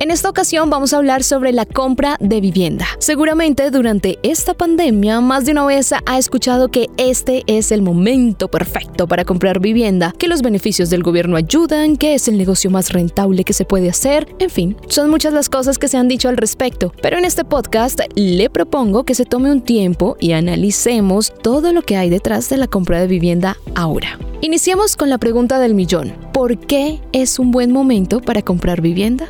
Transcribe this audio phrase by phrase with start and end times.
[0.00, 2.84] En esta ocasión vamos a hablar sobre la compra de vivienda.
[2.98, 8.48] Seguramente durante esta pandemia más de una vez ha escuchado que este es el momento
[8.48, 12.92] perfecto para comprar vivienda, que los beneficios del gobierno ayudan, que es el negocio más
[12.92, 16.28] rentable que se puede hacer, en fin, son muchas las cosas que se han dicho
[16.28, 21.32] al respecto, pero en este podcast le propongo que se tome un tiempo y analicemos
[21.40, 24.18] todo lo que hay detrás de la compra de vivienda ahora.
[24.40, 26.12] Iniciamos con la pregunta del millón.
[26.32, 29.28] ¿Por qué es un buen momento para comprar vivienda?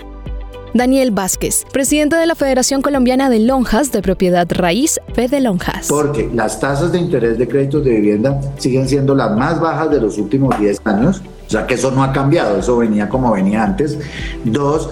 [0.75, 5.87] Daniel Vázquez, presidente de la Federación Colombiana de Lonjas de Propiedad Raíz, Fede Lonjas.
[5.89, 10.01] Porque las tasas de interés de créditos de vivienda siguen siendo las más bajas de
[10.01, 13.63] los últimos 10 años, o sea que eso no ha cambiado, eso venía como venía
[13.63, 13.97] antes.
[14.43, 14.91] Dos,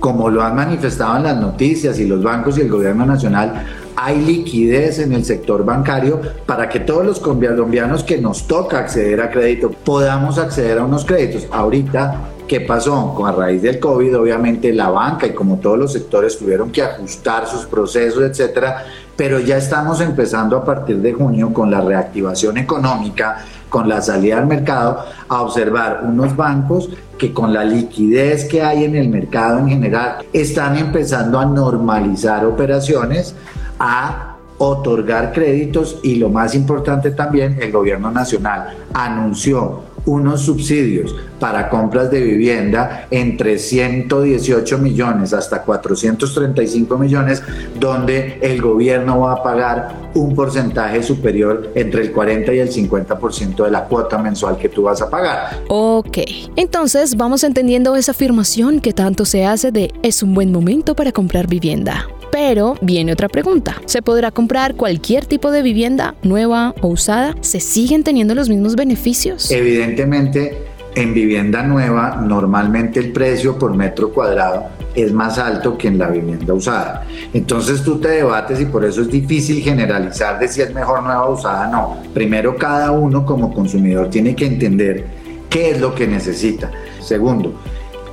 [0.00, 4.24] como lo han manifestado en las noticias y los bancos y el gobierno nacional, hay
[4.24, 9.30] liquidez en el sector bancario para que todos los colombianos que nos toca acceder a
[9.30, 11.46] crédito podamos acceder a unos créditos.
[11.50, 13.26] Ahorita ¿Qué pasó?
[13.26, 17.46] A raíz del COVID, obviamente la banca y como todos los sectores tuvieron que ajustar
[17.46, 23.44] sus procesos, etcétera, pero ya estamos empezando a partir de junio con la reactivación económica,
[23.68, 28.84] con la salida al mercado, a observar unos bancos que con la liquidez que hay
[28.84, 33.34] en el mercado en general están empezando a normalizar operaciones,
[33.78, 41.68] a otorgar créditos y lo más importante también, el gobierno nacional anunció unos subsidios para
[41.68, 47.42] compras de vivienda entre 118 millones hasta 435 millones,
[47.78, 53.64] donde el gobierno va a pagar un porcentaje superior entre el 40 y el 50%
[53.64, 55.62] de la cuota mensual que tú vas a pagar.
[55.68, 56.18] Ok,
[56.56, 61.12] entonces vamos entendiendo esa afirmación que tanto se hace de es un buen momento para
[61.12, 62.06] comprar vivienda.
[62.30, 63.76] Pero viene otra pregunta.
[63.86, 67.34] ¿Se podrá comprar cualquier tipo de vivienda, nueva o usada?
[67.40, 69.50] ¿Se siguen teniendo los mismos beneficios?
[69.50, 70.56] Evidentemente,
[70.94, 76.08] en vivienda nueva, normalmente el precio por metro cuadrado es más alto que en la
[76.08, 77.06] vivienda usada.
[77.32, 81.26] Entonces tú te debates y por eso es difícil generalizar de si es mejor nueva
[81.26, 81.68] o usada.
[81.68, 85.06] No, primero cada uno como consumidor tiene que entender
[85.48, 86.70] qué es lo que necesita.
[87.00, 87.60] Segundo,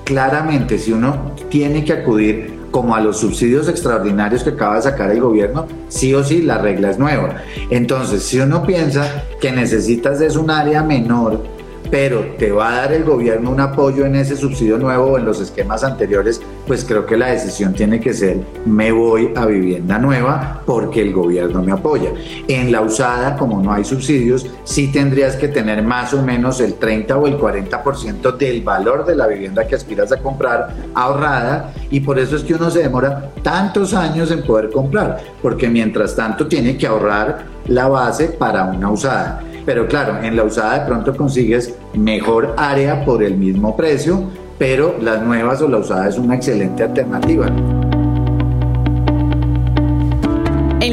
[0.03, 5.09] claramente si uno tiene que acudir como a los subsidios extraordinarios que acaba de sacar
[5.09, 7.36] el gobierno, sí o sí la regla es nueva.
[7.69, 11.41] Entonces, si uno piensa que necesitas es un área menor
[11.90, 15.25] pero te va a dar el gobierno un apoyo en ese subsidio nuevo o en
[15.25, 20.00] los esquemas anteriores, pues creo que la decisión tiene que ser me voy a vivienda
[20.00, 22.12] nueva porque el gobierno me apoya.
[22.47, 26.75] En la usada, como no hay subsidios, sí tendrías que tener más o menos el
[26.75, 32.00] 30 o el 40% del valor de la vivienda que aspiras a comprar ahorrada y
[32.00, 36.47] por eso es que uno se demora tantos años en poder comprar, porque mientras tanto
[36.47, 39.41] tiene que ahorrar la base para una usada.
[39.66, 44.24] Pero claro, en la usada de pronto consigues mejor área por el mismo precio,
[44.58, 47.52] pero las nuevas o la usada es una excelente alternativa.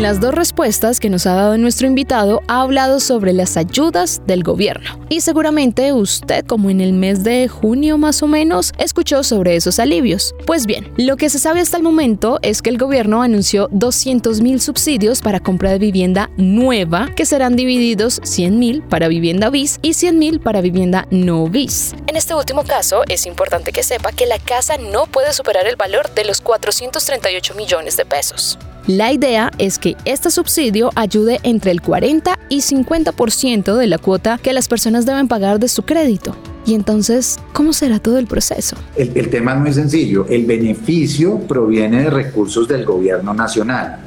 [0.03, 4.43] Las dos respuestas que nos ha dado nuestro invitado, ha hablado sobre las ayudas del
[4.43, 4.99] gobierno.
[5.09, 9.79] Y seguramente usted, como en el mes de junio más o menos, escuchó sobre esos
[9.79, 10.35] alivios.
[10.45, 14.41] Pues bien, lo que se sabe hasta el momento es que el gobierno anunció 200
[14.41, 19.79] mil subsidios para compra de vivienda nueva, que serán divididos 100 mil para vivienda bis
[19.83, 21.95] y 100 mil para vivienda no bis.
[22.09, 25.77] En este último caso, es importante que sepa que la casa no puede superar el
[25.77, 28.59] valor de los 438 millones de pesos.
[28.89, 34.39] La idea es que este subsidio ayude entre el 40 y 50% de la cuota
[34.43, 36.35] que las personas deben pagar de su crédito.
[36.67, 38.77] Y entonces, ¿cómo será todo el proceso?
[38.97, 40.27] El, el, tema es muy sencillo.
[40.29, 43.99] El beneficio proviene de recursos del gobierno nacional.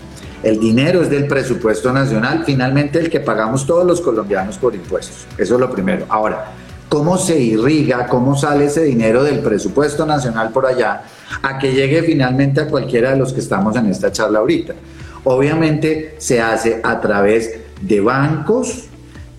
[0.43, 5.25] El dinero es del presupuesto nacional, finalmente el que pagamos todos los colombianos por impuestos.
[5.37, 6.05] Eso es lo primero.
[6.09, 6.51] Ahora,
[6.89, 11.03] ¿cómo se irriga, cómo sale ese dinero del presupuesto nacional por allá?
[11.41, 14.73] a que llegue finalmente a cualquiera de los que estamos en esta charla ahorita.
[15.23, 18.85] Obviamente se hace a través de bancos,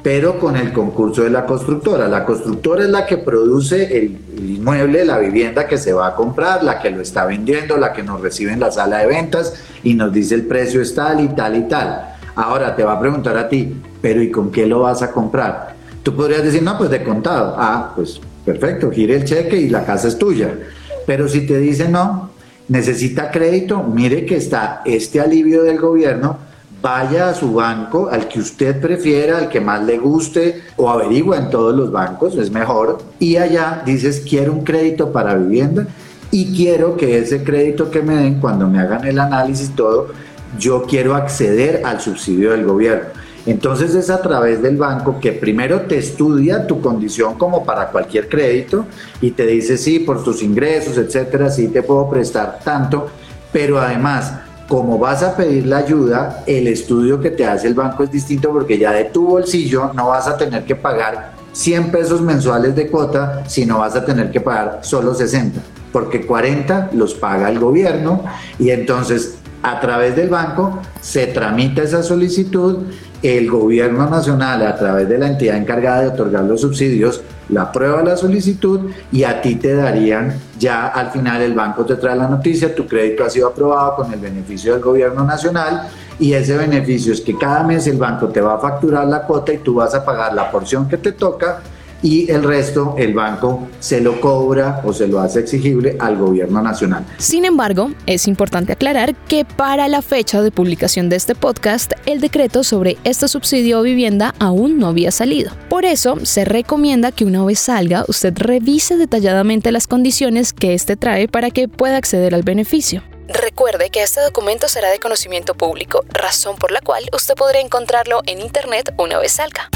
[0.02, 2.08] pero con el concurso de la constructora.
[2.08, 6.62] La constructora es la que produce el, inmueble, la vivienda que se va a comprar,
[6.62, 9.94] la que lo está vendiendo, la que nos recibe en la sala de ventas y
[9.94, 12.14] nos dice el precio es tal y tal y tal.
[12.36, 15.75] Ahora te va a preguntar a ti, pero ¿y con qué lo vas a comprar?
[16.06, 17.56] Tú podrías decir, no, pues de contado.
[17.58, 20.56] Ah, pues perfecto, gire el cheque y la casa es tuya.
[21.04, 22.30] Pero si te dicen no,
[22.68, 26.38] necesita crédito, mire que está este alivio del gobierno,
[26.80, 31.38] vaya a su banco, al que usted prefiera, al que más le guste, o averigua
[31.38, 35.88] en todos los bancos, es mejor, y allá dices, quiero un crédito para vivienda
[36.30, 40.10] y quiero que ese crédito que me den, cuando me hagan el análisis todo,
[40.56, 43.25] yo quiero acceder al subsidio del gobierno.
[43.46, 48.28] Entonces es a través del banco que primero te estudia tu condición como para cualquier
[48.28, 48.86] crédito
[49.20, 53.08] y te dice, sí, por tus ingresos, etcétera, sí te puedo prestar tanto,
[53.52, 54.32] pero además
[54.68, 58.50] como vas a pedir la ayuda, el estudio que te hace el banco es distinto
[58.50, 62.88] porque ya de tu bolsillo no vas a tener que pagar 100 pesos mensuales de
[62.88, 65.60] cuota, sino vas a tener que pagar solo 60,
[65.92, 68.24] porque 40 los paga el gobierno
[68.58, 72.84] y entonces a través del banco se tramita esa solicitud,
[73.26, 78.02] el gobierno nacional a través de la entidad encargada de otorgar los subsidios la aprueba
[78.02, 82.28] la solicitud y a ti te darían ya al final el banco te trae la
[82.28, 85.88] noticia, tu crédito ha sido aprobado con el beneficio del gobierno nacional
[86.18, 89.52] y ese beneficio es que cada mes el banco te va a facturar la cuota
[89.52, 91.60] y tú vas a pagar la porción que te toca
[92.02, 96.62] y el resto el banco se lo cobra o se lo hace exigible al gobierno
[96.62, 97.04] nacional.
[97.18, 102.20] Sin embargo, es importante aclarar que para la fecha de publicación de este podcast, el
[102.20, 105.52] decreto sobre este subsidio de vivienda aún no había salido.
[105.68, 110.96] Por eso, se recomienda que una vez salga, usted revise detalladamente las condiciones que este
[110.96, 113.02] trae para que pueda acceder al beneficio.
[113.28, 118.20] Recuerde que este documento será de conocimiento público, razón por la cual usted podrá encontrarlo
[118.26, 119.68] en Internet una vez salga.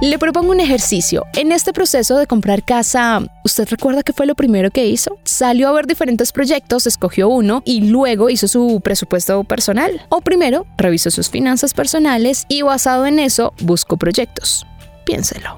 [0.00, 1.26] Le propongo un ejercicio.
[1.34, 5.18] En este proceso de comprar casa, ¿usted recuerda qué fue lo primero que hizo?
[5.24, 10.06] Salió a ver diferentes proyectos, escogió uno y luego hizo su presupuesto personal.
[10.08, 14.64] O primero, revisó sus finanzas personales y basado en eso, buscó proyectos.
[15.04, 15.56] Piénselo.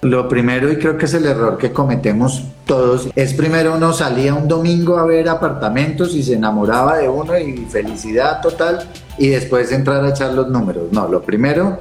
[0.00, 4.32] Lo primero, y creo que es el error que cometemos todos, es primero uno salía
[4.32, 8.88] un domingo a ver apartamentos y se enamoraba de uno y felicidad total,
[9.18, 10.84] y después entrar a echar los números.
[10.92, 11.78] No, lo primero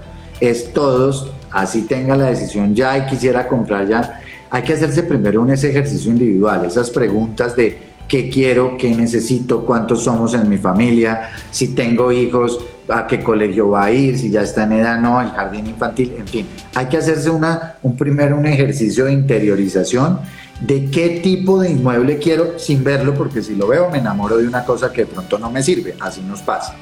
[0.50, 5.42] es todos, así tenga la decisión ya y quisiera comprar ya, hay que hacerse primero
[5.42, 10.58] un ese ejercicio individual, esas preguntas de qué quiero, qué necesito, cuántos somos en mi
[10.58, 12.60] familia, si tengo hijos,
[12.90, 16.14] a qué colegio va a ir, si ya está en edad, no, el jardín infantil,
[16.18, 16.48] en fin.
[16.76, 20.20] Hay que hacerse una, un primero un ejercicio de interiorización
[20.60, 24.48] de qué tipo de inmueble quiero sin verlo, porque si lo veo me enamoro de
[24.48, 26.76] una cosa que de pronto no me sirve, así nos pasa.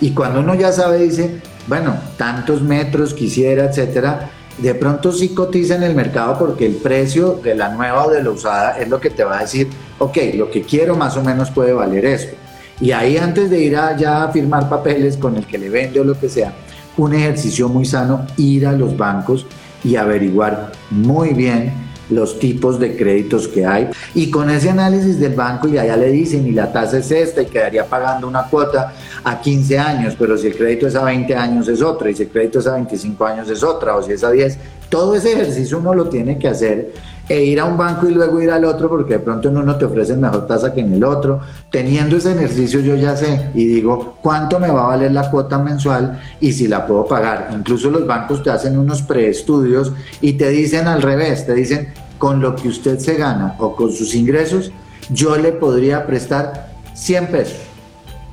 [0.00, 5.74] Y cuando uno ya sabe, dice, bueno, tantos metros quisiera, etcétera, de pronto sí cotiza
[5.74, 9.00] en el mercado porque el precio de la nueva o de la usada es lo
[9.00, 12.36] que te va a decir, ok, lo que quiero más o menos puede valer esto.
[12.80, 16.04] Y ahí antes de ir allá a firmar papeles con el que le vende o
[16.04, 16.52] lo que sea,
[16.96, 19.46] un ejercicio muy sano, ir a los bancos
[19.84, 23.88] y averiguar muy bien los tipos de créditos que hay.
[24.14, 27.42] Y con ese análisis del banco ya, ya le dicen, y la tasa es esta,
[27.42, 28.92] y quedaría pagando una cuota
[29.24, 32.24] a 15 años, pero si el crédito es a 20 años es otra, y si
[32.24, 34.58] el crédito es a 25 años es otra, o si es a 10,
[34.88, 36.92] todo ese ejercicio uno lo tiene que hacer
[37.28, 39.76] e ir a un banco y luego ir al otro porque de pronto en uno
[39.76, 41.40] te ofrece mejor tasa que en el otro.
[41.70, 45.58] Teniendo ese ejercicio yo ya sé y digo cuánto me va a valer la cuota
[45.58, 47.50] mensual y si la puedo pagar.
[47.52, 51.88] Incluso los bancos te hacen unos preestudios y te dicen al revés, te dicen
[52.18, 54.70] con lo que usted se gana o con sus ingresos,
[55.10, 57.65] yo le podría prestar 100 pesos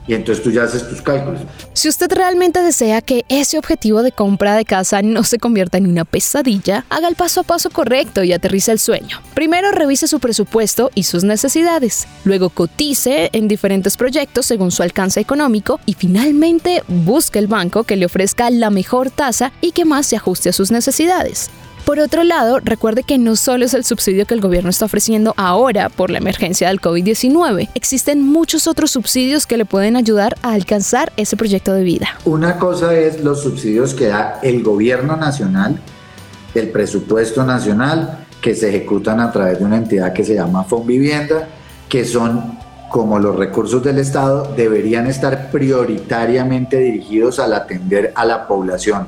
[0.07, 1.41] y entonces tú ya haces tus cálculos.
[1.73, 5.87] Si usted realmente desea que ese objetivo de compra de casa no se convierta en
[5.87, 9.21] una pesadilla, haga el paso a paso correcto y aterriza el sueño.
[9.33, 15.19] Primero revise su presupuesto y sus necesidades, luego cotice en diferentes proyectos según su alcance
[15.19, 20.05] económico y finalmente busque el banco que le ofrezca la mejor tasa y que más
[20.05, 21.49] se ajuste a sus necesidades.
[21.85, 25.33] Por otro lado, recuerde que no solo es el subsidio que el gobierno está ofreciendo
[25.35, 30.53] ahora por la emergencia del COVID-19, existen muchos otros subsidios que le pueden ayudar a
[30.53, 32.07] alcanzar ese proyecto de vida.
[32.23, 35.77] Una cosa es los subsidios que da el gobierno nacional,
[36.55, 41.49] el presupuesto nacional, que se ejecutan a través de una entidad que se llama Fonvivienda,
[41.89, 42.59] que son
[42.89, 49.07] como los recursos del Estado, deberían estar prioritariamente dirigidos al atender a la población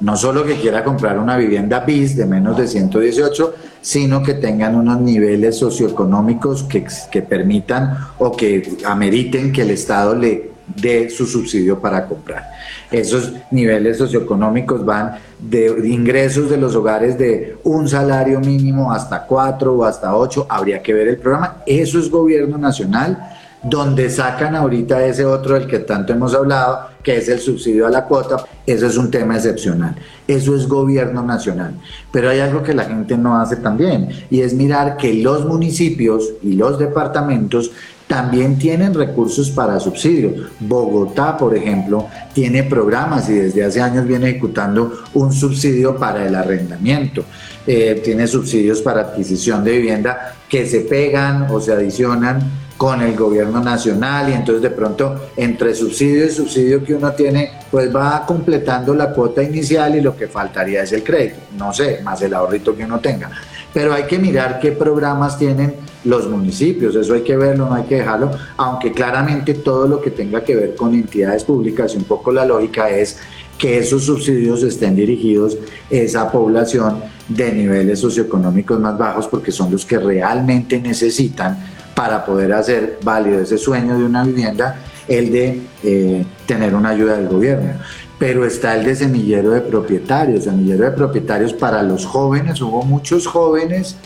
[0.00, 4.74] no solo que quiera comprar una vivienda BIS de menos de 118, sino que tengan
[4.74, 11.26] unos niveles socioeconómicos que, que permitan o que ameriten que el Estado le dé su
[11.26, 12.50] subsidio para comprar.
[12.90, 19.74] Esos niveles socioeconómicos van de ingresos de los hogares de un salario mínimo hasta cuatro
[19.74, 21.58] o hasta ocho, habría que ver el programa.
[21.66, 23.33] Eso es gobierno nacional
[23.64, 27.90] donde sacan ahorita ese otro del que tanto hemos hablado, que es el subsidio a
[27.90, 29.94] la cuota, eso es un tema excepcional.
[30.28, 31.74] Eso es gobierno nacional.
[32.12, 36.32] Pero hay algo que la gente no hace también, y es mirar que los municipios
[36.42, 37.70] y los departamentos
[38.06, 40.34] también tienen recursos para subsidio.
[40.60, 46.34] Bogotá, por ejemplo, tiene programas y desde hace años viene ejecutando un subsidio para el
[46.34, 47.24] arrendamiento.
[47.66, 53.16] Eh, tiene subsidios para adquisición de vivienda que se pegan o se adicionan con el
[53.16, 58.24] gobierno nacional y entonces de pronto entre subsidio y subsidio que uno tiene pues va
[58.26, 62.34] completando la cuota inicial y lo que faltaría es el crédito, no sé, más el
[62.34, 63.30] ahorrito que uno tenga.
[63.72, 67.84] Pero hay que mirar qué programas tienen los municipios, eso hay que verlo, no hay
[67.84, 72.04] que dejarlo, aunque claramente todo lo que tenga que ver con entidades públicas y un
[72.04, 73.18] poco la lógica es
[73.58, 79.70] que esos subsidios estén dirigidos a esa población de niveles socioeconómicos más bajos porque son
[79.70, 85.62] los que realmente necesitan para poder hacer válido ese sueño de una vivienda, el de
[85.82, 87.74] eh, tener una ayuda del gobierno.
[88.18, 93.26] Pero está el de semillero de propietarios, semillero de propietarios para los jóvenes, hubo muchos
[93.26, 93.96] jóvenes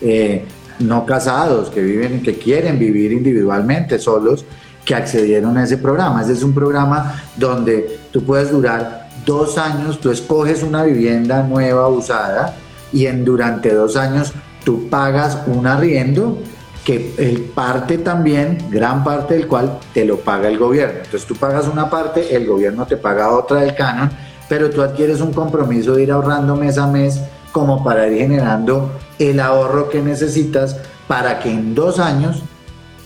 [0.00, 0.44] eh,
[0.78, 4.44] no casados que viven, que quieren vivir individualmente solos,
[4.84, 6.22] que accedieron a ese programa.
[6.22, 11.88] Ese es un programa donde tú puedes durar dos años, tú escoges una vivienda nueva,
[11.88, 12.56] usada,
[12.92, 14.32] y en durante dos años
[14.64, 16.38] tú pagas un arriendo
[16.88, 21.00] que el parte también, gran parte del cual te lo paga el gobierno.
[21.04, 24.10] Entonces tú pagas una parte, el gobierno te paga otra del canon,
[24.48, 27.20] pero tú adquieres un compromiso de ir ahorrando mes a mes
[27.52, 32.42] como para ir generando el ahorro que necesitas para que en dos años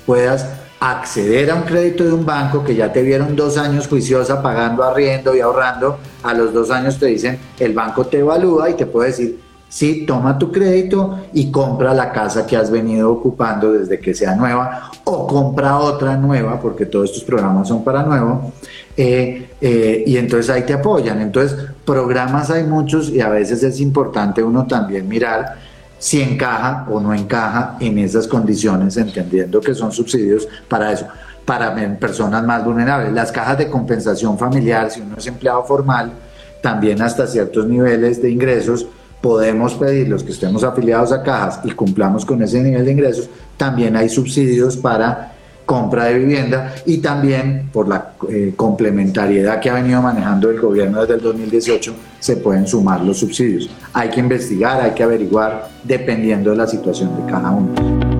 [0.06, 0.46] puedas
[0.78, 4.84] acceder a un crédito de un banco que ya te vieron dos años juiciosa pagando
[4.84, 8.86] arriendo y ahorrando, a los dos años te dicen, el banco te evalúa y te
[8.86, 9.40] puede decir,
[9.72, 14.36] sí, toma tu crédito y compra la casa que has venido ocupando desde que sea
[14.36, 18.52] nueva o compra otra nueva, porque todos estos programas son para nuevo,
[18.94, 21.22] eh, eh, y entonces ahí te apoyan.
[21.22, 25.56] Entonces, programas hay muchos y a veces es importante uno también mirar
[25.98, 31.06] si encaja o no encaja en esas condiciones, entendiendo que son subsidios para eso,
[31.46, 33.10] para personas más vulnerables.
[33.14, 36.12] Las cajas de compensación familiar, si uno es empleado formal,
[36.60, 38.86] también hasta ciertos niveles de ingresos,
[39.22, 43.30] podemos pedir los que estemos afiliados a cajas y cumplamos con ese nivel de ingresos,
[43.56, 45.32] también hay subsidios para
[45.64, 51.00] compra de vivienda y también por la eh, complementariedad que ha venido manejando el gobierno
[51.00, 53.70] desde el 2018 se pueden sumar los subsidios.
[53.92, 58.11] Hay que investigar, hay que averiguar dependiendo de la situación de cada uno.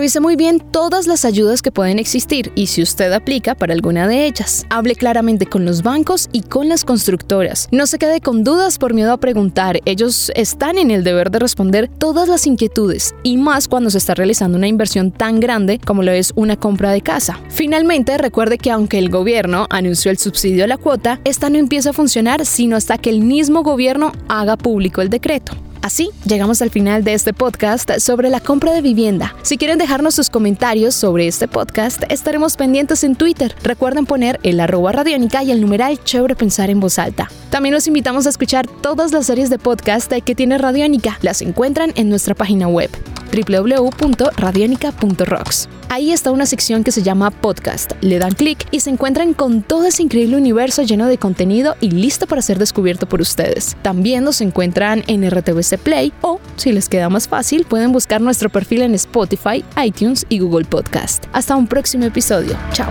[0.00, 4.08] Revise muy bien todas las ayudas que pueden existir y si usted aplica para alguna
[4.08, 4.64] de ellas.
[4.70, 7.68] Hable claramente con los bancos y con las constructoras.
[7.70, 9.78] No se quede con dudas por miedo a preguntar.
[9.84, 14.14] Ellos están en el deber de responder todas las inquietudes y más cuando se está
[14.14, 17.38] realizando una inversión tan grande como lo es una compra de casa.
[17.50, 21.90] Finalmente, recuerde que aunque el gobierno anunció el subsidio a la cuota, esta no empieza
[21.90, 25.52] a funcionar sino hasta que el mismo gobierno haga público el decreto.
[25.82, 29.34] Así llegamos al final de este podcast sobre la compra de vivienda.
[29.42, 33.54] Si quieren dejarnos sus comentarios sobre este podcast, estaremos pendientes en Twitter.
[33.62, 37.30] Recuerden poner el arroba radiónica y el numeral chévere pensar en voz alta.
[37.50, 41.18] También los invitamos a escuchar todas las series de podcast que tiene Radiónica.
[41.22, 42.90] Las encuentran en nuestra página web
[43.30, 45.68] www.radionica.rocks.
[45.88, 47.92] Ahí está una sección que se llama Podcast.
[48.00, 51.90] Le dan clic y se encuentran con todo ese increíble universo lleno de contenido y
[51.90, 53.76] listo para ser descubierto por ustedes.
[53.82, 58.50] También nos encuentran en RTVC Play o, si les queda más fácil, pueden buscar nuestro
[58.50, 61.24] perfil en Spotify, iTunes y Google Podcast.
[61.32, 62.56] Hasta un próximo episodio.
[62.72, 62.90] Chao.